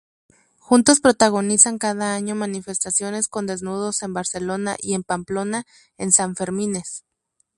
[0.57, 7.05] Juntos protagonizan cada año manifestaciones con desnudos en Barcelona y en Pamplona, en Sanfermines.